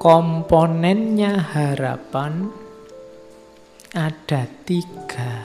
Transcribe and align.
Komponennya 0.00 1.36
harapan 1.52 2.48
ada 3.92 4.48
tiga. 4.64 5.44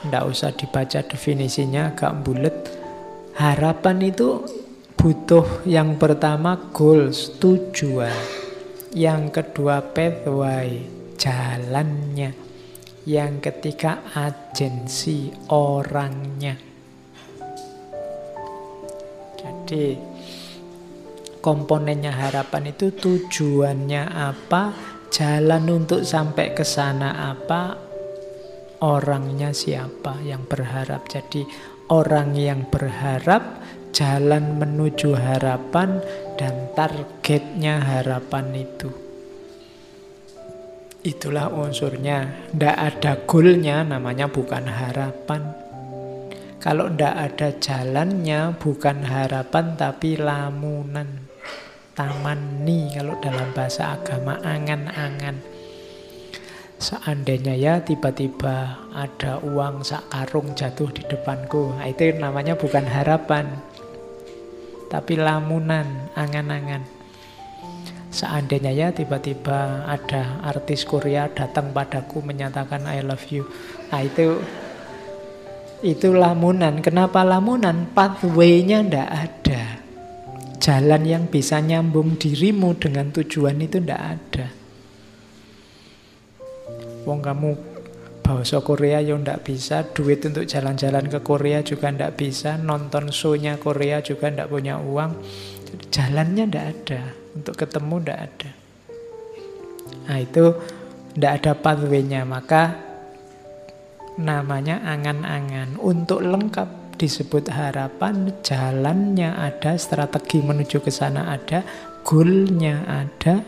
Tidak 0.00 0.24
usah 0.24 0.56
dibaca 0.56 1.04
definisinya, 1.04 1.92
agak 1.92 2.24
bulat. 2.24 2.56
Harapan 3.36 4.00
itu 4.08 4.40
butuh 4.96 5.68
yang 5.68 6.00
pertama 6.00 6.56
goals, 6.72 7.36
tujuan. 7.36 8.16
Yang 8.96 9.22
kedua 9.36 9.84
pathway, 9.84 10.88
jalannya. 11.20 12.32
Yang 13.04 13.32
ketiga 13.44 14.08
agensi, 14.16 15.28
orangnya. 15.52 16.56
Jadi 19.36 19.96
komponennya 21.40 22.12
harapan 22.12 22.70
itu 22.70 22.92
tujuannya 22.92 24.04
apa, 24.12 24.76
jalan 25.08 25.82
untuk 25.82 26.04
sampai 26.04 26.52
ke 26.52 26.62
sana 26.62 27.32
apa, 27.32 27.76
orangnya 28.84 29.52
siapa 29.52 30.20
yang 30.24 30.44
berharap. 30.44 31.08
Jadi 31.08 31.44
orang 31.88 32.36
yang 32.36 32.68
berharap, 32.68 33.60
jalan 33.90 34.60
menuju 34.60 35.16
harapan 35.16 35.98
dan 36.36 36.70
targetnya 36.76 37.80
harapan 37.80 38.46
itu. 38.54 38.88
Itulah 41.00 41.48
unsurnya. 41.48 42.52
Tidak 42.52 42.76
ada 42.76 43.24
goalnya 43.24 43.80
namanya 43.88 44.28
bukan 44.28 44.68
harapan. 44.68 45.56
Kalau 46.60 46.92
tidak 46.92 47.16
ada 47.16 47.48
jalannya 47.56 48.52
bukan 48.60 49.08
harapan 49.08 49.80
tapi 49.80 50.20
lamunan 50.20 51.29
tamani 51.94 52.92
kalau 52.94 53.18
dalam 53.18 53.50
bahasa 53.52 53.96
agama 53.98 54.38
angan-angan. 54.42 55.40
Seandainya 56.80 57.52
ya 57.60 57.74
tiba-tiba 57.84 58.88
ada 58.96 59.36
uang 59.44 59.84
sak 59.84 60.08
karung 60.08 60.56
jatuh 60.56 60.88
di 60.88 61.04
depanku, 61.04 61.76
nah, 61.76 61.84
itu 61.84 62.16
namanya 62.16 62.56
bukan 62.56 62.88
harapan, 62.88 63.52
tapi 64.88 65.20
lamunan, 65.20 66.08
angan-angan. 66.16 66.88
Seandainya 68.10 68.72
ya 68.72 68.88
tiba-tiba 68.96 69.86
ada 69.86 70.40
artis 70.40 70.88
Korea 70.88 71.28
datang 71.28 71.70
padaku 71.70 72.24
menyatakan 72.24 72.88
I 72.88 73.04
love 73.04 73.28
you, 73.28 73.44
nah 73.92 74.00
itu 74.00 74.40
itu 75.80 76.12
lamunan. 76.12 76.80
Kenapa 76.84 77.24
lamunan? 77.24 77.88
Pathway-nya 77.92 78.84
ndak 78.84 79.08
ada. 79.08 79.79
Jalan 80.60 81.08
yang 81.08 81.24
bisa 81.32 81.56
nyambung 81.64 82.20
dirimu 82.20 82.76
dengan 82.76 83.08
tujuan 83.16 83.56
itu 83.64 83.80
ndak 83.80 84.02
ada. 84.04 84.46
Wong 87.08 87.24
kamu 87.24 87.56
bahasa 88.20 88.60
Korea 88.60 89.00
ya 89.00 89.16
ndak 89.16 89.42
bisa, 89.42 89.82
duit 89.90 90.20
untuk 90.22 90.44
jalan-jalan 90.44 91.08
ke 91.08 91.18
Korea 91.24 91.64
juga 91.64 91.88
ndak 91.88 92.20
bisa, 92.20 92.60
nonton 92.60 93.08
show-nya 93.08 93.56
Korea 93.56 94.04
juga 94.04 94.28
ndak 94.28 94.52
punya 94.52 94.76
uang. 94.78 95.16
Jalannya 95.90 96.44
ndak 96.46 96.66
ada, 96.76 97.02
untuk 97.34 97.56
ketemu 97.56 97.94
ndak 98.04 98.18
ada. 98.20 98.50
Nah 100.06 100.18
itu 100.20 100.44
ndak 101.16 101.32
ada 101.40 101.52
pathway-nya, 101.56 102.22
maka 102.28 102.76
namanya 104.20 104.84
angan-angan. 104.84 105.80
Untuk 105.80 106.20
lengkap 106.20 106.79
disebut 107.00 107.48
harapan, 107.48 108.28
jalannya 108.44 109.32
ada, 109.32 109.80
strategi 109.80 110.44
menuju 110.44 110.84
ke 110.84 110.92
sana 110.92 111.32
ada, 111.32 111.64
goalnya 112.04 112.84
ada, 112.84 113.40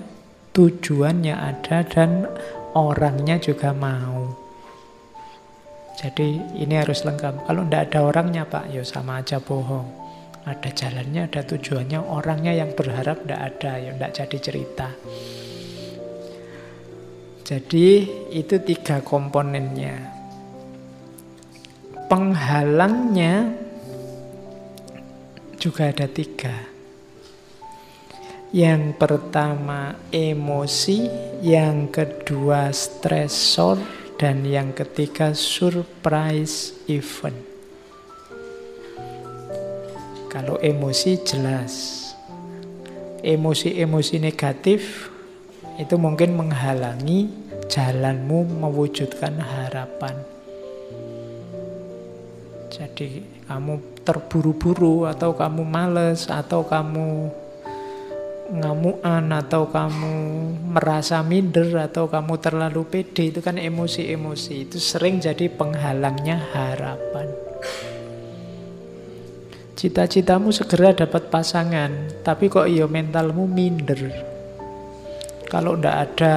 tujuannya 0.56 1.36
ada, 1.36 1.84
dan 1.84 2.24
orangnya 2.72 3.36
juga 3.36 3.76
mau. 3.76 4.32
Jadi 6.00 6.40
ini 6.56 6.72
harus 6.80 7.04
lengkap. 7.04 7.44
Kalau 7.44 7.68
tidak 7.68 7.92
ada 7.92 7.98
orangnya 8.08 8.48
Pak, 8.48 8.72
ya 8.72 8.80
sama 8.80 9.20
aja 9.20 9.36
bohong. 9.36 10.00
Ada 10.48 10.72
jalannya, 10.72 11.28
ada 11.28 11.44
tujuannya, 11.44 12.00
orangnya 12.00 12.56
yang 12.56 12.72
berharap 12.72 13.22
tidak 13.22 13.40
ada, 13.52 13.72
ya 13.76 13.90
tidak 13.92 14.12
jadi 14.16 14.38
cerita. 14.40 14.88
Jadi 17.44 17.88
itu 18.32 18.56
tiga 18.64 19.04
komponennya 19.04 20.21
penghalangnya 22.12 23.56
juga 25.56 25.88
ada 25.88 26.04
tiga. 26.04 26.52
Yang 28.52 29.00
pertama 29.00 29.96
emosi, 30.12 31.08
yang 31.40 31.88
kedua 31.88 32.68
stresor, 32.68 33.80
dan 34.20 34.44
yang 34.44 34.76
ketiga 34.76 35.32
surprise 35.32 36.76
event. 36.84 37.40
Kalau 40.28 40.60
emosi 40.60 41.16
jelas. 41.24 41.72
Emosi-emosi 43.24 44.20
negatif 44.20 45.08
itu 45.80 45.96
mungkin 45.96 46.36
menghalangi 46.36 47.32
jalanmu 47.72 48.60
mewujudkan 48.60 49.40
harapan. 49.40 50.41
Jadi 52.72 53.20
kamu 53.52 54.00
terburu-buru 54.00 55.04
atau 55.04 55.36
kamu 55.36 55.60
males 55.60 56.24
atau 56.24 56.64
kamu 56.64 57.28
ngamuan 58.52 59.28
atau 59.28 59.68
kamu 59.68 60.14
merasa 60.72 61.20
minder 61.20 61.68
atau 61.76 62.08
kamu 62.08 62.40
terlalu 62.40 62.88
pede 62.88 63.28
itu 63.28 63.44
kan 63.44 63.60
emosi-emosi 63.60 64.68
itu 64.68 64.80
sering 64.80 65.20
jadi 65.20 65.52
penghalangnya 65.52 66.40
harapan. 66.56 67.28
Cita-citamu 69.76 70.48
segera 70.48 70.96
dapat 70.96 71.28
pasangan, 71.28 72.24
tapi 72.24 72.48
kok 72.48 72.72
iyo 72.72 72.88
mentalmu 72.88 73.44
minder. 73.44 74.00
Kalau 75.44 75.76
ndak 75.76 75.96
ada 76.08 76.36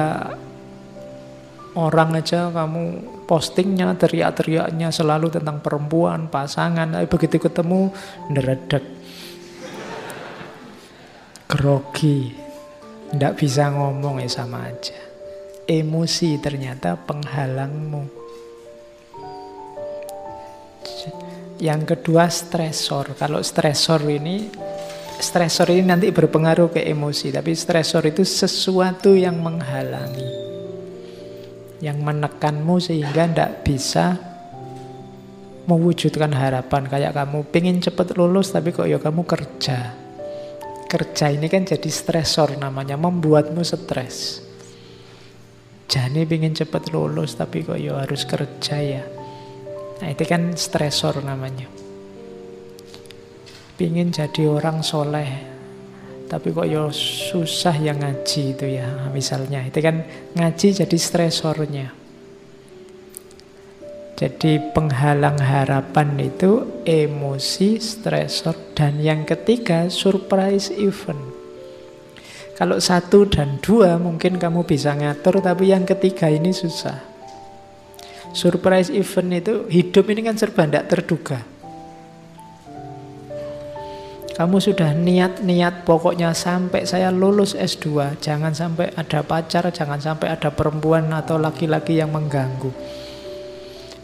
orang 1.72 2.20
aja 2.20 2.52
kamu 2.52 3.15
postingnya, 3.26 3.90
teriak-teriaknya 3.98 4.94
selalu 4.94 5.34
tentang 5.34 5.58
perempuan, 5.58 6.30
pasangan. 6.30 6.86
Tapi 6.94 7.06
begitu 7.10 7.42
ketemu, 7.42 7.90
neredek. 8.30 8.84
Grogi. 11.50 12.32
Tidak 13.06 13.34
bisa 13.38 13.70
ngomong 13.70 14.22
ya 14.22 14.30
sama 14.30 14.66
aja. 14.66 14.98
Emosi 15.66 16.38
ternyata 16.38 16.94
penghalangmu. 16.94 18.02
Yang 21.58 21.82
kedua 21.94 22.30
stresor. 22.30 23.18
Kalau 23.18 23.42
stresor 23.42 24.02
ini 24.06 24.50
stresor 25.16 25.72
ini 25.72 25.88
nanti 25.88 26.12
berpengaruh 26.12 26.76
ke 26.76 26.84
emosi, 26.84 27.32
tapi 27.32 27.56
stresor 27.56 28.04
itu 28.04 28.20
sesuatu 28.20 29.16
yang 29.16 29.40
menghalangi 29.40 30.55
yang 31.84 32.00
menekanmu 32.00 32.80
sehingga 32.80 33.28
tidak 33.28 33.66
bisa 33.66 34.16
mewujudkan 35.66 36.32
harapan. 36.32 36.86
Kayak 36.86 37.12
kamu 37.12 37.38
pengen 37.50 37.82
cepet 37.82 38.14
lulus 38.16 38.54
tapi 38.54 38.72
kok 38.72 38.88
ya 38.88 38.96
kamu 39.02 39.26
kerja. 39.26 39.92
Kerja 40.86 41.26
ini 41.34 41.50
kan 41.50 41.66
jadi 41.66 41.90
stresor 41.90 42.56
namanya 42.56 42.94
membuatmu 42.94 43.60
stres. 43.66 44.46
Jani 45.86 46.26
pengen 46.26 46.54
cepet 46.54 46.94
lulus 46.94 47.34
tapi 47.34 47.66
kok 47.66 47.78
ya 47.78 47.98
harus 48.02 48.22
kerja 48.24 48.76
ya. 48.78 49.02
Nah 50.02 50.08
itu 50.12 50.22
kan 50.24 50.54
stresor 50.54 51.20
namanya. 51.22 51.66
Pengen 53.76 54.08
jadi 54.08 54.48
orang 54.48 54.80
soleh 54.80 55.55
tapi 56.26 56.50
kok 56.50 56.66
ya 56.66 56.90
susah 56.90 57.74
yang 57.78 58.02
ngaji 58.02 58.42
itu 58.58 58.66
ya 58.66 59.10
misalnya 59.14 59.62
itu 59.62 59.78
kan 59.78 60.02
ngaji 60.34 60.74
jadi 60.82 60.96
stresornya 60.98 62.06
jadi 64.16 64.72
penghalang 64.72 65.36
harapan 65.36 66.16
itu 66.16 66.80
emosi, 66.88 67.76
stresor, 67.76 68.56
dan 68.72 68.96
yang 68.96 69.28
ketiga 69.28 69.92
surprise 69.92 70.72
event. 70.72 71.20
Kalau 72.56 72.80
satu 72.80 73.28
dan 73.28 73.60
dua 73.60 74.00
mungkin 74.00 74.40
kamu 74.40 74.64
bisa 74.64 74.96
ngatur, 74.96 75.44
tapi 75.44 75.68
yang 75.68 75.84
ketiga 75.84 76.32
ini 76.32 76.56
susah. 76.56 76.96
Surprise 78.32 78.88
event 78.88 79.36
itu 79.36 79.68
hidup 79.68 80.08
ini 80.08 80.24
kan 80.24 80.40
serba 80.40 80.64
tidak 80.64 80.88
terduga. 80.88 81.44
Kamu 84.36 84.60
sudah 84.60 84.92
niat-niat 84.92 85.88
pokoknya 85.88 86.36
sampai 86.36 86.84
saya 86.84 87.08
lulus 87.08 87.56
S2. 87.56 88.20
Jangan 88.20 88.52
sampai 88.52 88.92
ada 88.92 89.24
pacar, 89.24 89.64
jangan 89.72 89.96
sampai 89.96 90.28
ada 90.28 90.52
perempuan 90.52 91.08
atau 91.08 91.40
laki-laki 91.40 91.96
yang 91.96 92.12
mengganggu. 92.12 92.68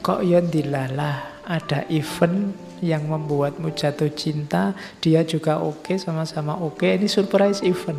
Kok 0.00 0.24
ya 0.24 0.40
dilalah. 0.40 1.28
ada 1.42 1.84
event 1.90 2.54
yang 2.86 3.10
membuatmu 3.10 3.74
jatuh 3.74 4.14
cinta, 4.14 4.78
dia 5.02 5.26
juga 5.26 5.58
oke, 5.58 5.90
okay, 5.90 5.96
sama-sama 5.98 6.54
oke. 6.54 6.80
Okay. 6.80 6.96
Ini 6.96 7.10
surprise 7.10 7.60
event. 7.66 7.98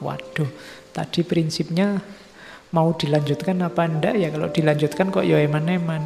Waduh, 0.00 0.48
tadi 0.90 1.20
prinsipnya 1.20 2.00
mau 2.72 2.90
dilanjutkan 2.96 3.60
apa 3.60 3.86
enggak 3.86 4.16
ya? 4.18 4.32
Kalau 4.32 4.48
dilanjutkan 4.50 5.12
kok 5.12 5.22
ya 5.22 5.36
eman-eman. 5.44 6.00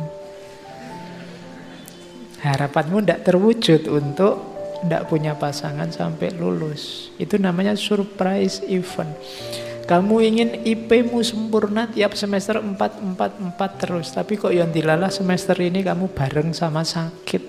Harapanmu 2.43 3.07
enggak 3.07 3.23
terwujud 3.23 3.87
untuk 3.87 4.52
enggak 4.83 5.07
punya 5.09 5.39
pasangan 5.39 5.89
sampai 5.89 6.35
lulus. 6.35 7.15
Itu 7.17 7.39
namanya 7.39 7.79
surprise 7.79 8.61
event. 8.67 9.15
Kamu 9.83 10.23
ingin 10.23 10.63
IP-mu 10.63 11.27
sempurna 11.27 11.91
tiap 11.91 12.15
semester 12.15 12.63
4, 12.63 12.79
4, 12.79 13.59
4 13.59 13.83
terus. 13.83 14.15
Tapi 14.15 14.39
kok 14.39 14.55
yang 14.55 14.71
dilalah 14.71 15.11
semester 15.11 15.59
ini 15.59 15.83
kamu 15.83 16.15
bareng 16.15 16.55
sama 16.55 16.87
sakit 16.87 17.43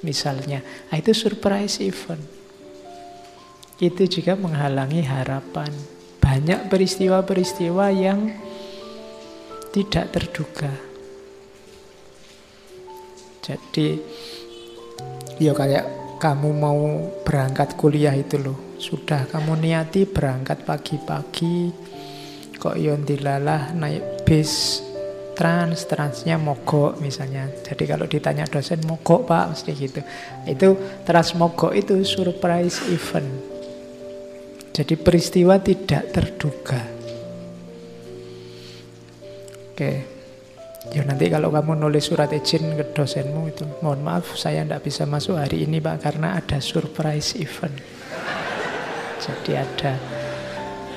misalnya. 0.00 0.64
Nah, 0.64 0.96
itu 0.96 1.12
surprise 1.12 1.84
event. 1.84 2.24
Itu 3.76 4.08
juga 4.08 4.32
menghalangi 4.36 5.04
harapan. 5.04 5.68
Banyak 6.24 6.72
peristiwa-peristiwa 6.72 7.86
yang 7.92 8.32
tidak 9.76 10.08
terduga. 10.14 10.72
Jadi, 13.44 14.00
ya 15.36 15.52
kayak 15.52 16.03
kamu 16.18 16.50
mau 16.54 16.80
berangkat 17.22 17.76
kuliah 17.78 18.14
itu 18.14 18.40
loh. 18.40 18.76
Sudah 18.80 19.26
kamu 19.28 19.58
niati 19.60 20.06
berangkat 20.08 20.62
pagi-pagi. 20.62 21.72
Kok 22.58 22.76
yon 22.78 23.02
dilalah 23.02 23.74
naik 23.74 24.24
bis? 24.24 24.80
Trans 25.34 25.90
transnya 25.90 26.38
mogok 26.38 27.02
misalnya. 27.02 27.50
Jadi 27.50 27.90
kalau 27.90 28.06
ditanya 28.06 28.46
dosen 28.46 28.78
mogok 28.86 29.26
pak 29.26 29.50
mesti 29.50 29.72
gitu. 29.74 30.00
Itu 30.46 31.02
trans 31.02 31.34
mogok 31.34 31.74
itu 31.74 32.06
surprise 32.06 32.78
event. 32.86 33.30
Jadi 34.70 34.94
peristiwa 34.94 35.58
tidak 35.58 36.14
terduga. 36.14 36.80
Oke 39.74 40.13
ya 40.92 41.06
nanti 41.06 41.32
kalau 41.32 41.48
kamu 41.48 41.80
nulis 41.80 42.10
surat 42.10 42.28
izin 42.34 42.76
ke 42.76 42.92
dosenmu 42.92 43.48
itu 43.48 43.64
mohon 43.80 44.04
maaf 44.04 44.36
saya 44.36 44.66
tidak 44.66 44.84
bisa 44.84 45.08
masuk 45.08 45.40
hari 45.40 45.64
ini 45.64 45.80
pak 45.80 46.04
karena 46.04 46.36
ada 46.36 46.60
surprise 46.60 47.38
event 47.40 47.80
jadi 49.24 49.64
ada 49.64 49.96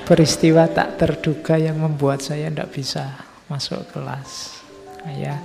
peristiwa 0.08 0.68
tak 0.72 1.00
terduga 1.00 1.60
yang 1.60 1.80
membuat 1.80 2.24
saya 2.24 2.48
tidak 2.48 2.72
bisa 2.72 3.28
masuk 3.52 3.84
kelas. 3.92 4.60
Nah, 5.04 5.16
ya, 5.16 5.36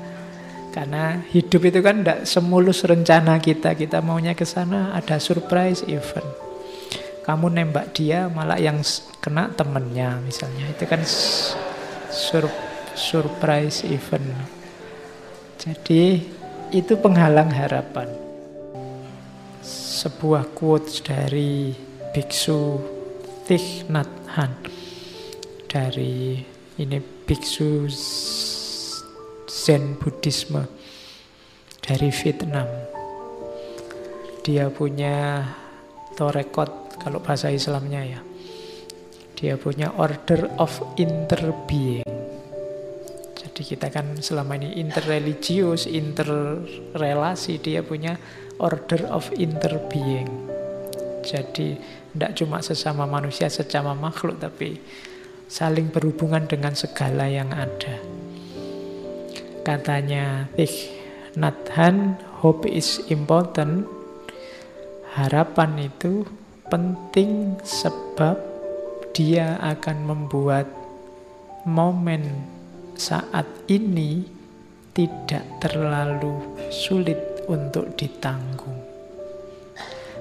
karena 0.71 1.23
hidup 1.31 1.63
itu 1.67 1.83
kan 1.83 2.03
tidak 2.03 2.27
semulus 2.27 2.87
rencana 2.87 3.43
kita. 3.43 3.75
Kita 3.75 3.99
maunya 3.99 4.39
ke 4.39 4.47
sana 4.47 4.95
ada 4.95 5.19
surprise 5.19 5.83
event. 5.87 6.27
Kamu 7.23 7.51
nembak 7.51 7.95
dia 7.95 8.27
malah 8.27 8.59
yang 8.59 8.83
kena 9.23 9.51
temennya 9.55 10.19
misalnya. 10.23 10.67
Itu 10.71 10.87
kan 10.91 11.03
sur 12.11 12.47
surprise 12.95 13.85
event. 13.89 14.27
Jadi 15.57 16.23
itu 16.73 16.95
penghalang 16.99 17.53
harapan. 17.53 18.09
Sebuah 20.03 20.51
quotes 20.57 21.05
dari 21.05 21.71
biksu 22.11 22.83
Thich 23.47 23.87
Nhat 23.87 24.11
Hanh 24.35 24.59
dari 25.71 26.43
ini 26.77 26.99
biksu 27.01 27.87
Zen 29.47 29.95
Buddhisme 29.97 30.67
dari 31.79 32.11
Vietnam. 32.11 32.69
Dia 34.43 34.67
punya 34.75 35.47
torekot 36.19 36.99
kalau 36.99 37.23
bahasa 37.23 37.49
Islamnya 37.49 38.03
ya. 38.03 38.21
Dia 39.39 39.55
punya 39.59 39.91
order 39.99 40.51
of 40.59 40.71
interbeing. 40.99 42.12
Jadi 43.63 43.79
kita 43.79 43.95
kan 43.95 44.19
selama 44.19 44.59
ini 44.59 44.83
interreligius, 44.83 45.87
interrelasi, 45.87 47.63
dia 47.63 47.79
punya 47.79 48.19
order 48.59 49.07
of 49.07 49.31
interbeing. 49.39 50.27
Jadi 51.23 51.79
tidak 52.11 52.43
cuma 52.43 52.59
sesama 52.59 53.07
manusia, 53.07 53.47
sesama 53.47 53.95
makhluk, 53.95 54.43
tapi 54.43 54.83
saling 55.47 55.95
berhubungan 55.95 56.43
dengan 56.51 56.75
segala 56.75 57.31
yang 57.31 57.55
ada. 57.55 58.03
Katanya 59.63 60.51
Thich 60.59 60.91
Nhat 61.39 61.71
hope 62.43 62.67
is 62.67 62.99
important. 63.15 63.87
Harapan 65.15 65.87
itu 65.87 66.27
penting 66.67 67.63
sebab 67.63 68.43
dia 69.15 69.55
akan 69.63 70.03
membuat 70.03 70.67
momen 71.63 72.52
saat 72.97 73.47
ini 73.69 74.25
tidak 74.93 75.65
terlalu 75.65 76.37
sulit 76.69 77.47
untuk 77.49 77.97
ditanggung. 77.97 78.77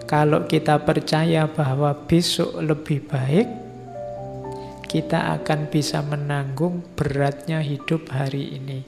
Kalau 0.08 0.44
kita 0.44 0.84
percaya 0.84 1.48
bahwa 1.48 1.96
besok 1.96 2.60
lebih 2.60 3.00
baik, 3.08 3.48
kita 4.92 5.40
akan 5.40 5.72
bisa 5.72 6.04
menanggung 6.04 6.84
beratnya 7.00 7.64
hidup 7.64 8.12
hari 8.12 8.60
ini. 8.60 8.84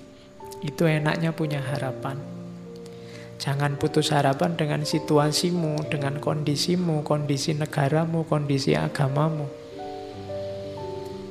Itu 0.59 0.83
enaknya 0.83 1.31
punya 1.31 1.63
harapan. 1.63 2.19
Jangan 3.39 3.75
putus 3.75 4.11
harapan 4.11 4.55
dengan 4.55 4.83
situasimu, 4.83 5.87
dengan 5.87 6.19
kondisimu, 6.19 7.07
kondisi 7.07 7.55
negaramu, 7.55 8.27
kondisi 8.27 8.75
agamamu. 8.75 9.47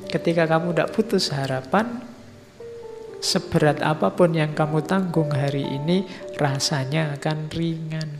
Ketika 0.09 0.45
kamu 0.45 0.77
tidak 0.77 0.93
putus 0.93 1.33
harapan, 1.33 2.12
seberat 3.23 3.79
apa 3.87 4.11
pun 4.11 4.35
yang 4.35 4.51
kamu 4.51 4.83
tanggung 4.83 5.31
hari 5.31 5.63
ini, 5.63 6.03
rasanya 6.43 7.15
akan 7.15 7.47
ringan. 7.55 8.11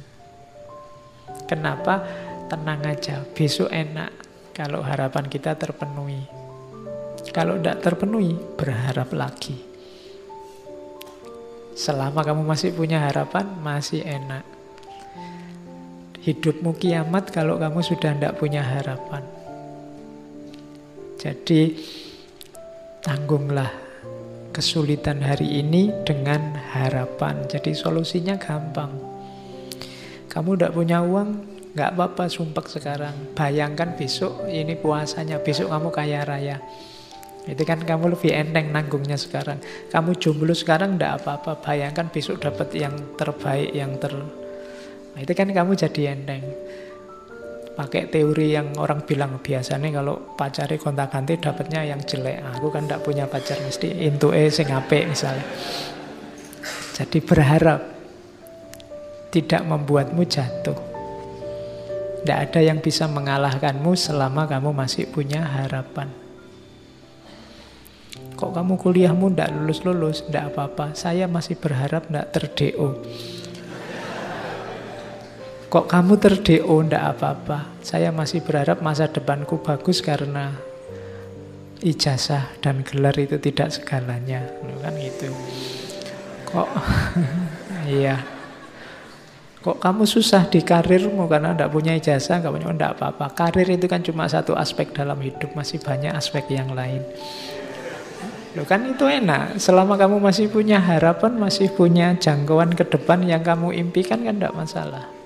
Kenapa? 1.51 2.07
Tenang 2.47 2.87
aja, 2.87 3.27
besok 3.35 3.69
enak 3.75 4.15
kalau 4.55 4.79
harapan 4.87 5.27
kita 5.27 5.59
terpenuhi. 5.59 6.23
Kalau 7.35 7.59
tidak 7.59 7.83
terpenuhi, 7.83 8.39
berharap 8.55 9.11
lagi. 9.11 9.59
Selama 11.75 12.23
kamu 12.23 12.47
masih 12.47 12.71
punya 12.71 13.03
harapan, 13.03 13.49
masih 13.59 14.07
enak. 14.07 14.47
Hidupmu 16.23 16.79
kiamat 16.79 17.35
kalau 17.35 17.59
kamu 17.59 17.83
sudah 17.83 18.15
tidak 18.15 18.39
punya 18.39 18.63
harapan. 18.63 19.27
Jadi, 21.19 21.81
tanggunglah 23.03 23.82
kesulitan 24.53 25.25
hari 25.25 25.65
ini 25.65 25.91
dengan 26.05 26.53
harapan. 26.77 27.43
Jadi 27.49 27.73
solusinya 27.73 28.37
gampang. 28.37 28.93
Kamu 30.29 30.57
tidak 30.57 30.73
punya 30.77 31.01
uang, 31.01 31.29
nggak 31.73 31.91
apa-apa 31.97 32.29
sumpah 32.29 32.65
sekarang. 32.69 33.33
Bayangkan 33.33 33.97
besok 33.97 34.45
ini 34.49 34.77
puasanya, 34.77 35.41
besok 35.41 35.73
kamu 35.73 35.89
kaya 35.89 36.21
raya. 36.25 36.57
Itu 37.43 37.67
kan 37.67 37.83
kamu 37.83 38.15
lebih 38.15 38.31
enteng 38.31 38.71
nanggungnya 38.71 39.19
sekarang. 39.19 39.59
Kamu 39.91 40.15
jomblo 40.21 40.55
sekarang 40.55 40.95
ndak 40.95 41.25
apa-apa. 41.25 41.59
Bayangkan 41.59 42.07
besok 42.13 42.39
dapat 42.45 42.71
yang 42.77 42.95
terbaik, 43.19 43.75
yang 43.75 43.99
ter... 43.99 44.15
Nah, 45.13 45.21
itu 45.21 45.33
kan 45.35 45.51
kamu 45.51 45.75
jadi 45.75 46.15
enteng. 46.15 46.45
Pakai 47.73 48.13
teori 48.13 48.53
yang 48.53 48.77
orang 48.77 49.01
bilang 49.09 49.41
biasanya 49.41 49.89
kalau 49.89 50.37
pacari 50.37 50.77
kontak 50.77 51.09
ganti 51.09 51.41
dapatnya 51.41 51.81
yang 51.89 52.05
jelek. 52.05 52.45
Aku 52.61 52.69
kan 52.69 52.85
ndak 52.85 53.01
punya 53.01 53.25
pacar 53.25 53.57
mesti 53.65 53.89
intu 54.05 54.29
e 54.37 54.53
sing 54.53 54.69
misalnya. 55.09 55.47
Jadi 56.93 57.19
berharap 57.25 57.81
tidak 59.33 59.65
membuatmu 59.65 60.23
jatuh. 60.29 60.77
Tidak 62.21 62.39
ada 62.39 62.61
yang 62.61 62.79
bisa 62.85 63.09
mengalahkanmu 63.09 63.97
selama 63.97 64.45
kamu 64.45 64.71
masih 64.77 65.09
punya 65.09 65.43
harapan. 65.43 66.13
Kok 68.37 68.53
kamu 68.53 68.77
kuliahmu 68.79 69.33
tidak 69.33 69.51
lulus-lulus, 69.57 70.29
tidak 70.29 70.53
apa-apa. 70.53 70.93
Saya 70.93 71.25
masih 71.27 71.57
berharap 71.57 72.07
tidak 72.07 72.27
ter-DO. 72.37 73.01
Kok 75.73 75.89
kamu 75.89 76.21
ter-DO, 76.21 76.85
tidak 76.85 77.17
apa-apa. 77.17 77.81
Saya 77.81 78.13
masih 78.13 78.45
berharap 78.45 78.85
masa 78.85 79.09
depanku 79.09 79.57
bagus 79.65 80.05
karena 80.05 80.53
ijazah 81.81 82.53
dan 82.61 82.85
gelar 82.85 83.17
itu 83.17 83.41
tidak 83.41 83.73
segalanya. 83.73 84.53
Kan 84.85 84.93
gitu. 85.01 85.33
Kok, 86.45 86.69
iya. 87.89 88.21
Kok 89.65 89.81
kamu 89.81 90.05
susah 90.05 90.45
di 90.53 90.61
karirmu 90.61 91.25
karena 91.25 91.57
tidak 91.57 91.73
punya 91.73 91.97
ijazah, 91.97 92.45
nggak 92.45 92.53
punya, 92.53 92.69
tidak 92.77 92.93
apa-apa. 93.01 93.27
Karir 93.33 93.73
itu 93.73 93.89
kan 93.89 94.05
cuma 94.05 94.29
satu 94.29 94.53
aspek 94.53 94.93
dalam 94.93 95.17
hidup, 95.25 95.57
masih 95.57 95.81
banyak 95.81 96.13
aspek 96.13 96.53
yang 96.53 96.69
lain. 96.77 97.01
Loh 98.61 98.69
kan 98.69 98.93
itu 98.93 99.09
enak. 99.09 99.57
Selama 99.57 99.97
kamu 99.97 100.21
masih 100.21 100.53
punya 100.53 100.85
harapan, 100.85 101.33
masih 101.41 101.73
punya 101.73 102.13
jangkauan 102.21 102.77
ke 102.77 102.85
depan 102.85 103.25
yang 103.25 103.41
kamu 103.41 103.73
impikan 103.73 104.21
kan 104.21 104.37
tidak 104.37 104.53
masalah. 104.53 105.22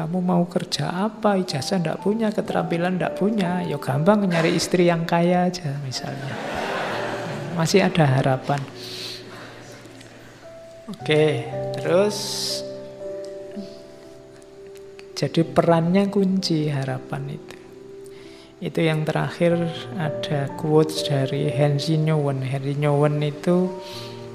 Kamu 0.00 0.24
mau 0.24 0.48
kerja 0.48 0.88
apa? 1.12 1.36
Ijazah 1.36 1.76
tidak 1.76 2.00
punya, 2.00 2.32
keterampilan 2.32 2.96
tidak 2.96 3.20
punya. 3.20 3.60
Ya 3.60 3.76
gampang 3.76 4.24
nyari 4.24 4.56
istri 4.56 4.88
yang 4.88 5.04
kaya 5.04 5.52
aja 5.52 5.76
misalnya. 5.84 6.32
Masih 7.52 7.84
ada 7.84 8.08
harapan. 8.08 8.64
Oke, 10.88 11.44
terus 11.76 12.16
jadi 15.12 15.44
perannya 15.44 16.08
kunci 16.08 16.72
harapan 16.72 17.36
itu. 17.36 17.56
Itu 18.60 18.80
yang 18.80 19.04
terakhir 19.04 19.68
ada 20.00 20.48
quotes 20.56 21.04
dari 21.04 21.52
Henry 21.52 22.00
Nouwen. 22.00 22.40
Henry 22.40 22.72
Nouwen 22.72 23.20
itu 23.20 23.68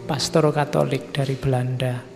pastor 0.05 0.53
Katolik 0.53 1.09
dari 1.09 1.33
Belanda. 1.33 2.14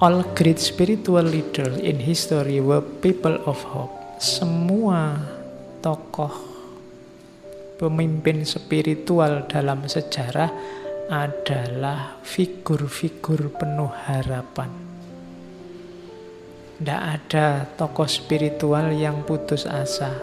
All 0.00 0.24
great 0.32 0.56
spiritual 0.56 1.28
leaders 1.28 1.76
in 1.76 2.00
history 2.00 2.56
were 2.56 2.80
people 2.80 3.36
of 3.44 3.60
hope. 3.68 3.92
Semua 4.16 5.12
tokoh 5.84 6.32
pemimpin 7.76 8.48
spiritual 8.48 9.44
dalam 9.44 9.84
sejarah 9.84 10.48
adalah 11.12 12.16
figur-figur 12.24 13.52
penuh 13.52 13.92
harapan. 14.08 14.72
Tidak 16.80 17.02
ada 17.04 17.68
tokoh 17.76 18.08
spiritual 18.08 18.96
yang 18.96 19.28
putus 19.28 19.68
asa. 19.68 20.16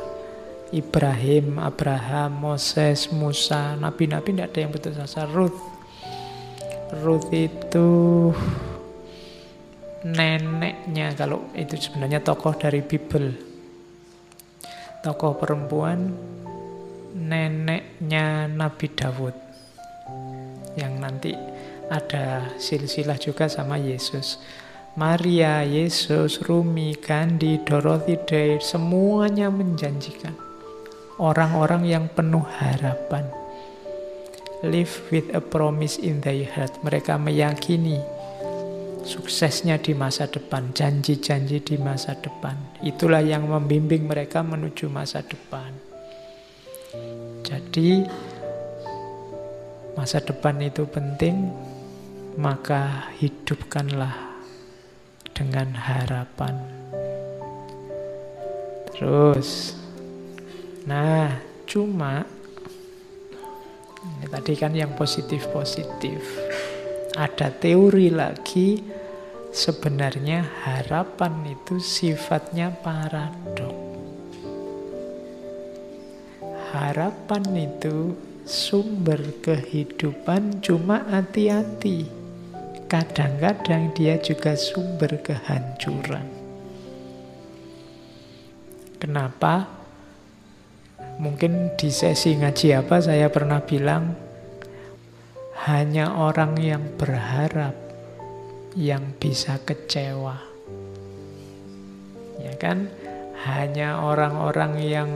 Ibrahim, 0.73 1.61
Abraham, 1.61 2.33
Moses, 2.49 3.13
Musa, 3.13 3.77
nabi-nabi 3.77 4.33
tidak 4.33 4.57
ada 4.57 4.59
yang 4.65 4.73
putus 4.73 4.97
asa. 4.97 5.29
Ruth, 5.29 5.61
Ruth 7.05 7.29
itu 7.29 7.85
neneknya 10.05 11.15
kalau 11.17 11.49
itu 11.57 11.77
sebenarnya 11.79 12.21
tokoh 12.21 12.53
dari 12.53 12.85
Bible. 12.85 13.33
Tokoh 15.01 15.33
perempuan 15.39 16.13
neneknya 17.15 18.45
Nabi 18.51 18.87
Dawud. 18.93 19.35
Yang 20.77 20.93
nanti 21.01 21.31
ada 21.89 22.53
silsilah 22.61 23.17
juga 23.17 23.49
sama 23.49 23.79
Yesus. 23.81 24.37
Maria, 24.97 25.61
Yesus, 25.61 26.41
Rumi, 26.41 26.97
Gandhi, 26.97 27.61
Dorothy 27.61 28.17
Day 28.25 28.57
semuanya 28.57 29.53
menjanjikan 29.53 30.33
orang-orang 31.21 31.85
yang 31.85 32.05
penuh 32.09 32.45
harapan. 32.57 33.29
Live 34.65 35.05
with 35.13 35.29
a 35.37 35.41
promise 35.41 36.01
in 36.01 36.25
their 36.25 36.49
heart. 36.49 36.73
Mereka 36.81 37.21
meyakini 37.21 38.16
suksesnya 39.07 39.79
di 39.79 39.95
masa 39.95 40.27
depan, 40.27 40.75
janji-janji 40.75 41.63
di 41.63 41.79
masa 41.79 42.19
depan. 42.19 42.59
Itulah 42.83 43.23
yang 43.23 43.47
membimbing 43.47 44.03
mereka 44.03 44.43
menuju 44.43 44.91
masa 44.91 45.23
depan. 45.23 45.71
Jadi, 47.47 48.03
masa 49.95 50.19
depan 50.19 50.59
itu 50.59 50.83
penting, 50.83 51.55
maka 52.35 53.07
hidupkanlah 53.15 54.43
dengan 55.31 55.71
harapan. 55.71 56.59
Terus, 58.91 59.79
nah, 60.83 61.31
cuma 61.63 62.27
ini 64.07 64.27
tadi 64.27 64.53
kan 64.59 64.75
yang 64.75 64.91
positif-positif. 64.99 66.19
Ada 67.17 67.49
teori 67.49 68.13
lagi 68.13 68.96
sebenarnya 69.57 70.45
harapan 70.61 71.57
itu 71.57 71.81
sifatnya 71.81 72.69
paradok. 72.69 73.73
Harapan 76.77 77.43
itu 77.57 78.13
sumber 78.45 79.17
kehidupan 79.41 80.61
cuma 80.61 81.01
hati-hati. 81.09 82.05
Kadang-kadang 82.85 83.97
dia 83.97 84.21
juga 84.21 84.53
sumber 84.53 85.17
kehancuran. 85.25 86.29
Kenapa? 89.01 89.73
Mungkin 91.17 91.73
di 91.81 91.89
sesi 91.89 92.37
ngaji 92.37 92.77
apa 92.77 93.01
saya 93.01 93.25
pernah 93.33 93.65
bilang 93.65 94.13
hanya 95.65 96.13
orang 96.13 96.53
yang 96.61 96.93
berharap 96.93 97.86
yang 98.75 99.15
bisa 99.21 99.61
kecewa. 99.63 100.35
Ya 102.41 102.53
kan? 102.59 102.91
Hanya 103.47 104.01
orang-orang 104.01 104.81
yang 104.81 105.09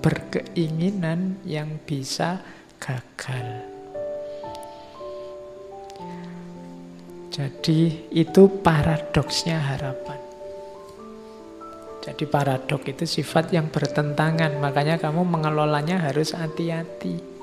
berkeinginan 0.00 1.42
yang 1.44 1.82
bisa 1.84 2.40
gagal. 2.78 3.66
Jadi 7.34 8.10
itu 8.10 8.42
paradoksnya 8.62 9.58
harapan. 9.62 10.18
Jadi 12.02 12.24
paradok 12.24 12.88
itu 12.88 13.04
sifat 13.04 13.52
yang 13.52 13.68
bertentangan, 13.68 14.56
makanya 14.58 14.96
kamu 14.96 15.28
mengelolanya 15.28 16.00
harus 16.08 16.32
hati-hati. 16.32 17.37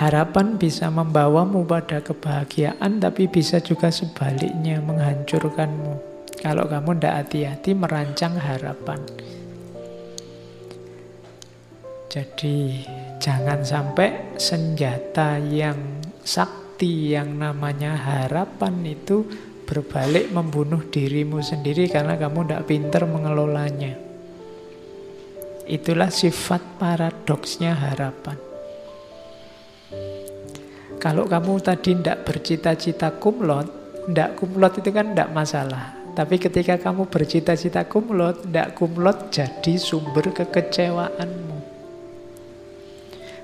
Harapan 0.00 0.56
bisa 0.56 0.88
membawamu 0.88 1.68
pada 1.68 2.00
kebahagiaan, 2.00 3.04
tapi 3.04 3.28
bisa 3.28 3.60
juga 3.60 3.92
sebaliknya 3.92 4.80
menghancurkanmu. 4.80 5.94
Kalau 6.40 6.64
kamu 6.64 6.96
tidak 6.96 7.14
hati-hati 7.20 7.76
merancang 7.76 8.32
harapan. 8.40 8.96
Jadi 12.08 12.80
jangan 13.20 13.60
sampai 13.60 14.40
senjata 14.40 15.36
yang 15.36 16.00
sakti 16.24 17.12
yang 17.12 17.36
namanya 17.36 17.92
harapan 17.92 18.80
itu 18.88 19.28
berbalik 19.68 20.32
membunuh 20.32 20.80
dirimu 20.80 21.44
sendiri 21.44 21.92
karena 21.92 22.16
kamu 22.16 22.48
tidak 22.48 22.64
pinter 22.64 23.04
mengelolanya. 23.04 24.00
Itulah 25.68 26.08
sifat 26.08 26.80
paradoksnya 26.80 27.76
harapan. 27.76 28.49
Kalau 31.00 31.24
kamu 31.24 31.64
tadi 31.64 31.96
tidak 31.96 32.28
bercita-cita 32.28 33.16
kumlot, 33.16 33.64
tidak 34.04 34.36
kumlot 34.36 34.84
itu 34.84 34.92
kan 34.92 35.16
tidak 35.16 35.32
masalah. 35.32 35.96
Tapi 36.12 36.36
ketika 36.36 36.76
kamu 36.76 37.08
bercita-cita 37.08 37.88
kumlot, 37.88 38.44
tidak 38.44 38.76
kumlot 38.76 39.32
jadi 39.32 39.80
sumber 39.80 40.28
kekecewaanmu. 40.28 41.56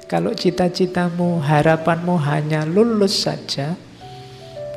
Kalau 0.04 0.36
cita-citamu, 0.36 1.40
harapanmu 1.40 2.20
hanya 2.28 2.68
lulus 2.68 3.24
saja, 3.24 3.72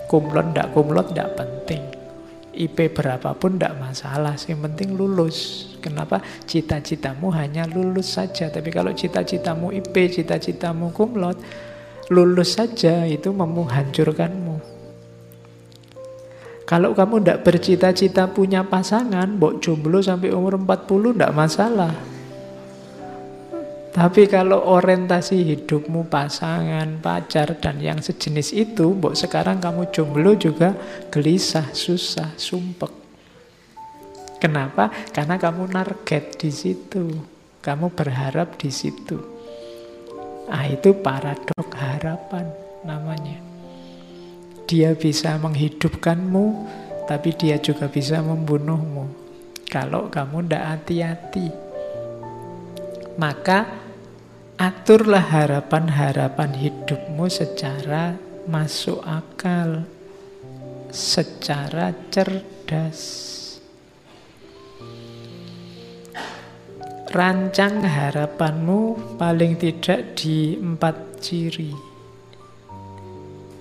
kumlot 0.07 0.55
tidak 0.55 0.71
kumlot 0.71 1.11
tidak 1.11 1.35
penting. 1.35 1.83
IP 2.55 2.95
berapapun 2.95 3.59
tidak 3.59 3.75
masalah, 3.75 4.39
yang 4.47 4.63
penting 4.63 4.95
lulus. 4.95 5.67
Kenapa? 5.83 6.23
Cita-citamu 6.47 7.27
hanya 7.35 7.67
lulus 7.67 8.15
saja. 8.15 8.47
Tapi 8.47 8.71
kalau 8.71 8.95
cita-citamu 8.95 9.75
IP, 9.75 9.95
cita-citamu 10.15 10.95
kumlot, 10.95 11.35
lulus 12.09 12.57
saja 12.57 13.05
itu 13.05 13.29
menghancurkanmu. 13.29 14.57
Kalau 16.69 16.93
kamu 16.93 17.25
tidak 17.25 17.41
bercita-cita 17.45 18.29
punya 18.29 18.61
pasangan, 18.61 19.25
bok 19.41 19.57
jomblo 19.57 20.05
sampai 20.05 20.29
umur 20.29 20.57
40 20.61 21.17
tidak 21.17 21.33
masalah. 21.33 21.93
Tapi 23.89 24.29
kalau 24.29 24.61
orientasi 24.69 25.49
hidupmu 25.49 26.13
pasangan, 26.13 27.01
pacar, 27.01 27.57
dan 27.57 27.81
yang 27.81 27.97
sejenis 27.97 28.53
itu, 28.53 28.93
bok 28.93 29.17
sekarang 29.17 29.57
kamu 29.57 29.89
jomblo 29.89 30.37
juga 30.37 30.77
gelisah, 31.09 31.73
susah, 31.73 32.37
sumpek. 32.37 32.93
Kenapa? 34.37 34.93
Karena 35.09 35.41
kamu 35.41 35.73
target 35.73 36.37
di 36.37 36.53
situ. 36.53 37.17
Kamu 37.65 37.91
berharap 37.91 38.61
di 38.61 38.69
situ. 38.69 39.38
Ah 40.49 40.65
itu 40.65 40.97
paradok 40.97 41.69
harapan 41.77 42.49
namanya. 42.81 43.37
Dia 44.65 44.97
bisa 44.97 45.37
menghidupkanmu, 45.37 46.45
tapi 47.05 47.33
dia 47.37 47.61
juga 47.61 47.85
bisa 47.85 48.21
membunuhmu. 48.21 49.09
Kalau 49.69 50.09
kamu 50.09 50.45
tidak 50.45 50.65
hati-hati. 50.65 51.47
Maka 53.21 53.69
aturlah 54.57 55.21
harapan-harapan 55.21 56.57
hidupmu 56.57 57.29
secara 57.29 58.17
masuk 58.49 59.05
akal, 59.05 59.85
secara 60.89 61.93
cerdas. 62.09 63.28
Rancang 67.09 67.81
harapanmu 67.81 69.17
paling 69.17 69.57
tidak 69.57 70.13
di 70.13 70.53
empat 70.61 71.17
ciri. 71.17 71.73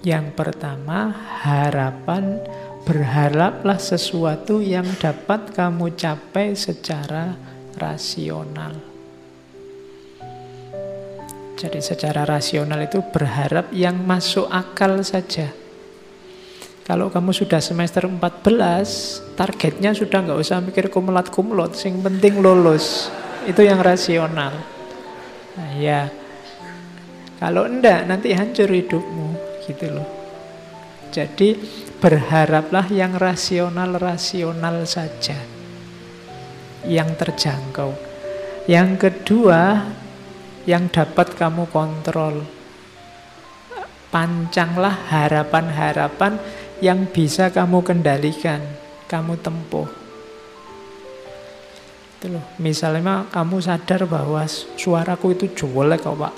Yang 0.04 0.36
pertama, 0.36 1.10
harapan 1.42 2.44
berharaplah 2.84 3.80
sesuatu 3.80 4.60
yang 4.60 4.84
dapat 5.00 5.56
kamu 5.56 5.96
capai 5.96 6.52
secara 6.52 7.34
rasional. 7.80 8.76
Jadi 11.58 11.80
secara 11.82 12.22
rasional 12.22 12.84
itu 12.86 13.02
berharap 13.02 13.74
yang 13.74 13.98
masuk 14.06 14.46
akal 14.46 15.02
saja. 15.02 15.50
Kalau 16.86 17.12
kamu 17.12 17.34
sudah 17.34 17.60
semester 17.60 18.06
14, 18.08 19.36
targetnya 19.36 19.92
sudah 19.92 20.24
nggak 20.24 20.40
usah 20.40 20.62
mikir 20.62 20.88
kumulat 20.88 21.28
kumulot, 21.28 21.76
sing 21.76 22.00
penting 22.00 22.40
lulus. 22.40 23.12
Itu 23.48 23.64
yang 23.64 23.80
rasional. 23.80 24.52
Nah, 25.56 25.72
ya. 25.80 26.12
Kalau 27.40 27.64
enggak 27.64 28.04
nanti 28.04 28.36
hancur 28.36 28.68
hidupmu 28.68 29.28
gitu 29.64 29.88
loh. 29.88 30.08
Jadi 31.08 31.56
berharaplah 31.96 32.92
yang 32.92 33.16
rasional-rasional 33.16 34.84
saja. 34.84 35.40
Yang 36.84 37.08
terjangkau. 37.24 37.90
Yang 38.68 38.90
kedua, 39.00 39.88
yang 40.68 40.92
dapat 40.92 41.32
kamu 41.32 41.72
kontrol. 41.72 42.44
Pancanglah 44.12 45.08
harapan-harapan 45.08 46.36
yang 46.84 47.08
bisa 47.08 47.48
kamu 47.48 47.80
kendalikan, 47.80 48.60
kamu 49.08 49.40
tempuh. 49.40 49.97
Itu 52.18 52.34
loh. 52.34 52.42
Misalnya 52.58 53.30
kamu 53.30 53.62
sadar 53.62 54.02
bahwa 54.10 54.42
suaraku 54.74 55.38
itu 55.38 55.46
jelek 55.54 56.02
kok 56.02 56.18
Pak. 56.18 56.34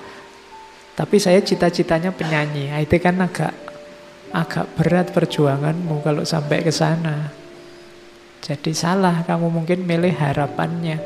Tapi 1.01 1.17
saya 1.17 1.41
cita-citanya 1.41 2.13
penyanyi. 2.13 2.69
Nah, 2.69 2.85
itu 2.85 3.01
kan 3.01 3.17
agak 3.17 3.57
agak 4.31 4.69
berat 4.77 5.09
perjuanganmu 5.17 6.05
kalau 6.05 6.21
sampai 6.29 6.61
ke 6.61 6.69
sana. 6.69 7.33
Jadi 8.45 8.77
salah 8.77 9.25
kamu 9.25 9.49
mungkin 9.49 9.89
milih 9.89 10.13
harapannya. 10.13 11.01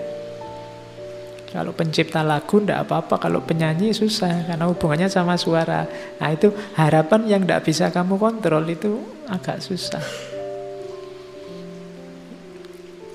Kalau 1.55 1.71
pencipta 1.71 2.27
lagu 2.27 2.59
ndak 2.59 2.83
apa-apa, 2.83 3.15
kalau 3.23 3.39
penyanyi 3.47 3.95
susah 3.95 4.43
karena 4.51 4.67
hubungannya 4.67 5.07
sama 5.07 5.39
suara. 5.39 5.87
Nah 6.19 6.35
itu 6.35 6.51
harapan 6.75 7.31
yang 7.31 7.47
ndak 7.47 7.63
bisa 7.63 7.95
kamu 7.95 8.19
kontrol 8.19 8.67
itu 8.67 8.99
agak 9.31 9.63
susah. 9.63 10.03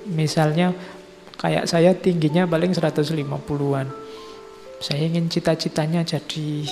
Misalnya 0.07 0.71
Kayak 1.39 1.71
saya 1.71 1.95
tingginya 1.95 2.43
paling 2.43 2.75
150-an. 2.75 3.87
Saya 4.83 5.01
ingin 5.07 5.31
cita-citanya 5.31 6.03
jadi 6.03 6.67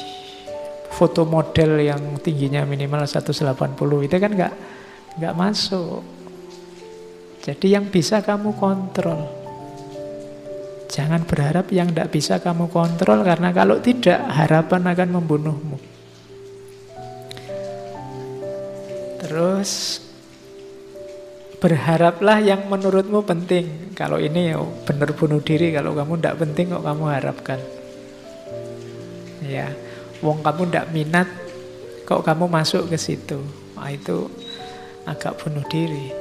foto 0.91 1.23
model 1.23 1.79
yang 1.79 2.19
tingginya 2.19 2.67
minimal 2.67 3.07
180. 3.07 3.47
Itu 4.03 4.15
kan 4.19 4.31
nggak 4.35 4.53
nggak 5.23 5.37
masuk. 5.39 6.03
Jadi 7.47 7.79
yang 7.79 7.87
bisa 7.87 8.19
kamu 8.19 8.59
kontrol. 8.59 9.23
Jangan 10.91 11.23
berharap 11.23 11.71
yang 11.71 11.91
tidak 11.95 12.11
bisa 12.11 12.35
kamu 12.43 12.67
kontrol 12.67 13.23
karena 13.23 13.55
kalau 13.55 13.79
tidak 13.79 14.19
harapan 14.35 14.83
akan 14.83 15.09
membunuhmu. 15.15 15.77
Terus 19.23 20.03
Berharaplah 21.57 22.37
yang 22.37 22.69
menurutmu 22.69 23.25
penting. 23.25 23.97
Kalau 23.97 24.21
ini 24.21 24.53
ya 24.53 24.61
benar 24.85 25.09
bunuh 25.17 25.41
diri. 25.41 25.73
Kalau 25.73 25.97
kamu 25.97 26.21
tidak 26.21 26.37
penting 26.37 26.69
kok 26.69 26.85
kamu 26.85 27.03
harapkan. 27.09 27.59
Ya, 29.41 29.73
wong 30.21 30.45
kamu 30.45 30.69
tidak 30.69 30.87
minat 30.93 31.27
kok 32.05 32.21
kamu 32.21 32.45
masuk 32.45 32.93
ke 32.93 32.97
situ. 33.01 33.41
Nah, 33.73 33.89
itu 33.89 34.29
agak 35.09 35.39
bunuh 35.41 35.65
diri. 35.65 36.13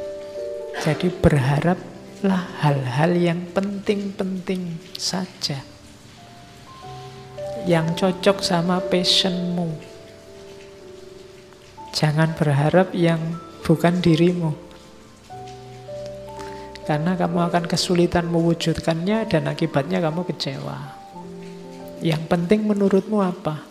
Jadi 0.80 1.08
berharaplah 1.10 2.42
hal-hal 2.64 3.12
yang 3.16 3.40
penting-penting 3.52 4.78
saja. 4.96 5.60
Yang 7.68 7.86
cocok 8.00 8.40
sama 8.40 8.78
passionmu. 8.78 9.74
Jangan 11.96 12.36
berharap 12.36 12.92
yang 12.94 13.20
bukan 13.64 13.98
dirimu. 14.04 14.65
Karena 16.86 17.18
kamu 17.18 17.50
akan 17.50 17.64
kesulitan 17.66 18.30
mewujudkannya 18.30 19.26
dan 19.26 19.50
akibatnya 19.50 19.98
kamu 19.98 20.22
kecewa. 20.22 20.78
Yang 21.98 22.22
penting 22.30 22.62
menurutmu 22.62 23.18
apa? 23.18 23.66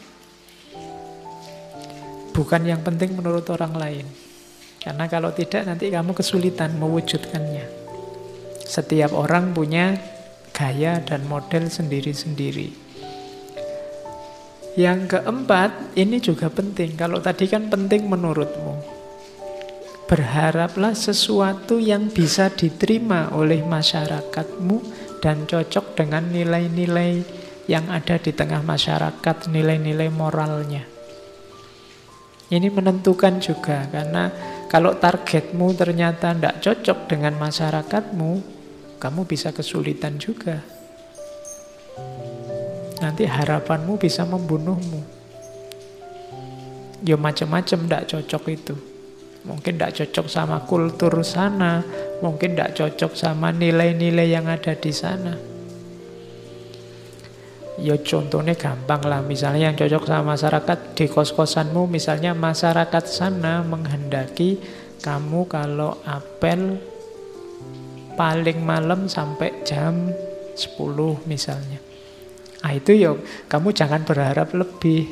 Bukan 2.36 2.68
yang 2.68 2.84
penting 2.84 3.16
menurut 3.16 3.48
orang 3.48 3.72
lain. 3.80 4.06
Karena 4.84 5.08
kalau 5.08 5.32
tidak 5.32 5.64
nanti 5.64 5.88
kamu 5.88 6.12
kesulitan 6.12 6.76
mewujudkannya. 6.76 7.64
Setiap 8.68 9.16
orang 9.16 9.56
punya 9.56 9.96
gaya 10.52 11.00
dan 11.00 11.24
model 11.32 11.72
sendiri-sendiri. 11.72 12.76
Yang 14.76 15.16
keempat, 15.16 15.96
ini 15.96 16.20
juga 16.20 16.52
penting. 16.52 17.00
Kalau 17.00 17.24
tadi 17.24 17.48
kan 17.48 17.72
penting 17.72 18.12
menurutmu. 18.12 18.76
Berharaplah 20.06 20.94
sesuatu 20.94 21.82
yang 21.82 22.14
bisa 22.14 22.54
diterima 22.54 23.34
oleh 23.34 23.66
masyarakatmu 23.66 24.78
dan 25.18 25.50
cocok 25.50 25.98
dengan 25.98 26.30
nilai-nilai 26.30 27.26
yang 27.66 27.90
ada 27.90 28.22
di 28.22 28.30
tengah 28.30 28.62
masyarakat, 28.62 29.50
nilai-nilai 29.50 30.14
moralnya. 30.14 30.86
Ini 32.54 32.70
menentukan 32.70 33.42
juga 33.42 33.90
karena 33.90 34.30
kalau 34.70 34.94
targetmu 34.94 35.74
ternyata 35.74 36.38
tidak 36.38 36.62
cocok 36.62 37.10
dengan 37.10 37.34
masyarakatmu, 37.42 38.32
kamu 39.02 39.22
bisa 39.26 39.50
kesulitan 39.50 40.22
juga. 40.22 40.62
Nanti 43.02 43.26
harapanmu 43.26 43.98
bisa 43.98 44.22
membunuhmu. 44.30 45.02
Ya 47.02 47.18
macam-macam 47.18 47.80
tidak 47.90 48.06
cocok 48.14 48.44
itu. 48.54 48.95
Mungkin 49.46 49.78
tidak 49.78 49.94
cocok 49.94 50.26
sama 50.26 50.58
kultur 50.66 51.22
sana, 51.22 51.86
mungkin 52.20 52.58
tidak 52.58 52.74
cocok 52.74 53.14
sama 53.14 53.54
nilai-nilai 53.54 54.26
yang 54.34 54.50
ada 54.50 54.74
di 54.74 54.90
sana. 54.90 55.38
Ya 57.76 57.94
contohnya 58.02 58.58
gampang 58.58 59.06
lah, 59.06 59.22
misalnya 59.22 59.70
yang 59.70 59.78
cocok 59.78 60.08
sama 60.10 60.34
masyarakat 60.34 60.98
di 60.98 61.06
kos-kosanmu, 61.06 61.86
misalnya 61.86 62.34
masyarakat 62.34 63.04
sana 63.06 63.62
menghendaki 63.62 64.58
kamu 65.06 65.46
kalau 65.46 66.02
apel 66.08 66.82
paling 68.18 68.64
malam 68.66 69.06
sampai 69.06 69.54
jam 69.62 70.10
10 70.58 71.30
misalnya. 71.30 71.78
Ah 72.66 72.74
itu 72.74 72.98
ya 72.98 73.14
kamu 73.52 73.76
jangan 73.76 74.02
berharap 74.08 74.56
lebih. 74.56 75.06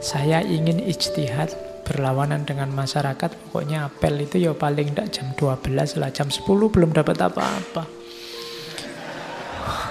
Saya 0.00 0.40
ingin 0.40 0.80
ijtihad 0.80 1.69
berlawanan 1.90 2.46
dengan 2.46 2.70
masyarakat 2.70 3.50
pokoknya 3.50 3.90
apel 3.90 4.22
itu 4.22 4.38
ya 4.38 4.54
paling 4.54 4.94
tidak 4.94 5.10
jam 5.10 5.26
12 5.34 5.98
lah 5.98 6.14
jam 6.14 6.30
10 6.30 6.46
belum 6.46 6.94
dapat 6.94 7.18
apa-apa. 7.18 7.82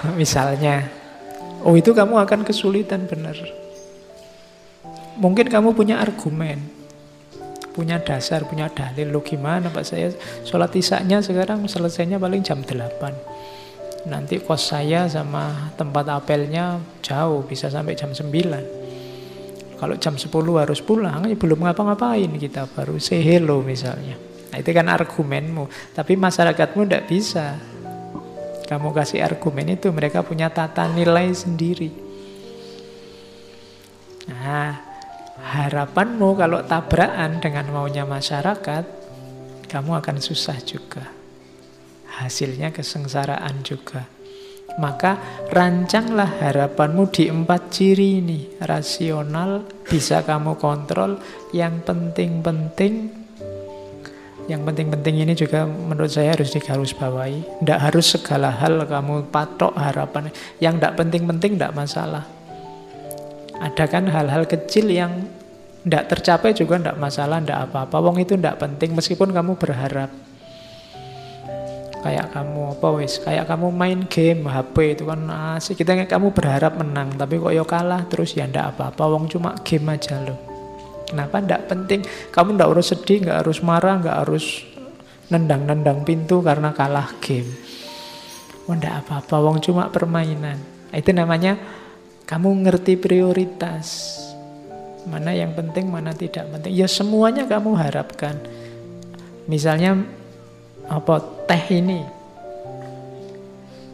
Misalnya 0.20 0.88
oh 1.60 1.76
itu 1.76 1.92
kamu 1.92 2.16
akan 2.24 2.40
kesulitan 2.48 3.04
benar 3.04 3.36
mungkin 5.20 5.52
kamu 5.52 5.76
punya 5.76 6.00
argumen 6.00 6.80
punya 7.70 8.02
dasar, 8.02 8.42
punya 8.50 8.66
dalil 8.66 9.14
lo 9.14 9.22
gimana 9.22 9.70
Pak? 9.70 9.84
Saya 9.86 10.10
sholat 10.42 10.74
isaknya 10.74 11.22
sekarang 11.22 11.62
selesainya 11.70 12.18
paling 12.18 12.42
jam 12.42 12.66
8 12.66 14.10
nanti 14.10 14.40
kos 14.40 14.72
saya 14.72 15.04
sama 15.06 15.70
tempat 15.76 16.08
apelnya 16.08 16.80
jauh 17.04 17.44
bisa 17.44 17.68
sampai 17.68 17.92
jam 17.94 18.10
9 18.10 18.79
kalau 19.80 19.96
jam 19.96 20.20
10 20.20 20.28
harus 20.60 20.84
pulang, 20.84 21.24
ya 21.24 21.32
belum 21.32 21.64
ngapa-ngapain 21.64 22.28
kita, 22.36 22.68
baru 22.68 23.00
say 23.00 23.24
hello 23.24 23.64
misalnya. 23.64 24.12
Nah, 24.52 24.60
itu 24.60 24.76
kan 24.76 24.92
argumenmu. 24.92 25.96
Tapi 25.96 26.20
masyarakatmu 26.20 26.84
tidak 26.84 27.08
bisa. 27.08 27.56
Kamu 28.68 28.92
kasih 28.92 29.24
argumen 29.24 29.72
itu, 29.72 29.88
mereka 29.88 30.20
punya 30.20 30.52
tata 30.52 30.84
nilai 30.84 31.32
sendiri. 31.32 31.88
Nah, 34.28 34.76
harapanmu 35.48 36.28
kalau 36.36 36.60
tabrakan 36.60 37.40
dengan 37.40 37.72
maunya 37.72 38.04
masyarakat, 38.04 38.84
kamu 39.64 39.90
akan 39.96 40.16
susah 40.20 40.60
juga. 40.60 41.08
Hasilnya 42.20 42.68
kesengsaraan 42.68 43.64
juga. 43.64 44.19
Maka 44.80 45.44
rancanglah 45.52 46.40
harapanmu 46.40 47.12
di 47.12 47.28
empat 47.28 47.68
ciri 47.68 48.24
ini. 48.24 48.48
Rasional, 48.64 49.68
bisa 49.84 50.24
kamu 50.24 50.56
kontrol. 50.56 51.20
Yang 51.52 51.84
penting-penting, 51.84 53.20
Yang 54.50 54.66
penting-penting 54.66 55.14
ini 55.22 55.32
juga 55.38 55.62
menurut 55.62 56.10
saya 56.10 56.34
harus 56.34 56.50
digarisbawahi. 56.50 57.62
Tidak 57.62 57.80
harus 57.86 58.18
segala 58.18 58.50
hal 58.50 58.82
kamu 58.82 59.30
patok 59.30 59.78
harapan. 59.78 60.34
Yang 60.58 60.74
tidak 60.82 60.94
penting-penting 60.98 61.54
tidak 61.54 61.76
masalah. 61.76 62.26
Ada 63.60 63.84
kan 63.86 64.10
hal-hal 64.10 64.50
kecil 64.50 64.90
yang 64.90 65.28
tidak 65.86 66.12
tercapai 66.12 66.50
juga 66.50 66.82
tidak 66.82 66.98
masalah, 66.98 67.38
tidak 67.38 67.70
apa-apa. 67.70 67.96
Wong 68.02 68.18
itu 68.18 68.34
tidak 68.34 68.58
penting 68.58 68.96
meskipun 68.96 69.30
kamu 69.30 69.54
berharap. 69.54 70.29
Kayak 72.00 72.32
kamu 72.32 72.80
apa 72.80 72.88
wis, 72.96 73.20
kayak 73.20 73.44
kamu 73.44 73.68
main 73.76 74.00
game 74.08 74.48
HP 74.48 74.96
itu 74.96 75.04
kan 75.04 75.20
asik. 75.60 75.84
Kita 75.84 75.92
kamu 76.08 76.32
berharap 76.32 76.80
menang, 76.80 77.12
tapi 77.20 77.36
kok 77.36 77.52
yo 77.52 77.68
kalah 77.68 78.08
terus 78.08 78.32
ya 78.32 78.48
tidak 78.48 78.72
apa-apa. 78.76 79.04
Wong 79.04 79.28
cuma 79.28 79.52
game 79.60 79.84
aja 79.92 80.16
loh. 80.24 80.38
Kenapa 81.04 81.44
tidak 81.44 81.62
penting? 81.68 82.00
Kamu 82.32 82.56
tidak 82.56 82.68
harus 82.72 82.86
sedih, 82.88 83.18
nggak 83.26 83.38
harus 83.44 83.58
marah, 83.60 84.00
nggak 84.00 84.18
harus 84.24 84.64
nendang-nendang 85.28 86.06
pintu 86.06 86.40
karena 86.40 86.72
kalah 86.72 87.12
game. 87.20 87.50
Oh, 88.64 88.78
tidak 88.78 89.04
apa-apa, 89.04 89.36
wong 89.42 89.58
cuma 89.58 89.90
permainan. 89.90 90.56
Itu 90.94 91.10
namanya 91.10 91.58
kamu 92.24 92.62
ngerti 92.62 92.94
prioritas. 92.96 94.16
Mana 95.10 95.34
yang 95.34 95.50
penting, 95.52 95.90
mana 95.90 96.14
tidak 96.14 96.46
penting. 96.48 96.70
Ya 96.70 96.86
semuanya 96.86 97.44
kamu 97.44 97.74
harapkan. 97.74 98.38
Misalnya 99.50 99.98
apa 100.90 101.46
teh 101.46 101.78
ini. 101.78 102.02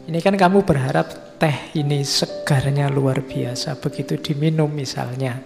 Ini 0.09 0.17
kan 0.17 0.33
kamu 0.33 0.65
berharap 0.65 1.37
teh 1.37 1.77
ini 1.77 2.01
segarnya 2.01 2.89
luar 2.89 3.21
biasa. 3.21 3.77
Begitu 3.77 4.17
diminum 4.17 4.65
misalnya. 4.73 5.37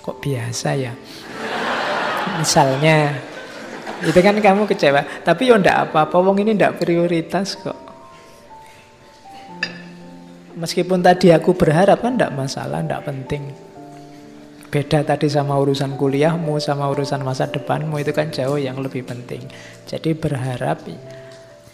Kok 0.00 0.16
biasa 0.24 0.68
ya? 0.72 0.92
Misalnya. 2.40 3.20
Itu 4.04 4.20
kan 4.24 4.40
kamu 4.40 4.64
kecewa. 4.64 5.04
Tapi 5.20 5.52
ya 5.52 5.60
ndak 5.60 5.92
apa-apa 5.92 6.16
wong 6.16 6.40
ini 6.40 6.56
ndak 6.56 6.80
prioritas 6.80 7.60
kok. 7.60 7.76
Meskipun 10.54 11.02
tadi 11.04 11.28
aku 11.34 11.52
berharap 11.52 12.00
kan 12.00 12.16
ndak 12.16 12.32
masalah 12.32 12.78
ndak 12.80 13.04
penting 13.04 13.73
beda 14.74 15.06
tadi 15.06 15.30
sama 15.30 15.54
urusan 15.54 15.94
kuliahmu 15.94 16.58
sama 16.58 16.90
urusan 16.90 17.22
masa 17.22 17.46
depanmu 17.46 18.02
itu 18.02 18.10
kan 18.10 18.34
jauh 18.34 18.58
yang 18.58 18.74
lebih 18.82 19.06
penting 19.06 19.46
jadi 19.86 20.18
berharap 20.18 20.82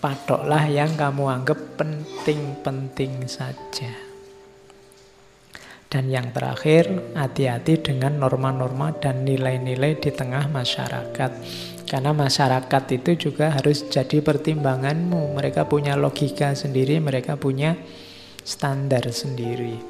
patoklah 0.04 0.68
yang 0.68 0.92
kamu 1.00 1.24
anggap 1.32 1.56
penting-penting 1.80 3.24
saja 3.24 4.10
dan 5.90 6.06
yang 6.06 6.30
terakhir, 6.30 6.86
hati-hati 7.18 7.82
dengan 7.82 8.22
norma-norma 8.22 8.94
dan 8.94 9.26
nilai-nilai 9.26 9.98
di 9.98 10.14
tengah 10.14 10.46
masyarakat. 10.46 11.30
Karena 11.90 12.14
masyarakat 12.14 12.82
itu 12.94 13.26
juga 13.26 13.50
harus 13.50 13.90
jadi 13.90 14.22
pertimbanganmu. 14.22 15.34
Mereka 15.34 15.66
punya 15.66 15.98
logika 15.98 16.54
sendiri, 16.54 17.02
mereka 17.02 17.34
punya 17.34 17.74
standar 18.46 19.10
sendiri. 19.10 19.82